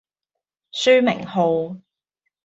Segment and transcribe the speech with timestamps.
[0.71, 1.75] 書名號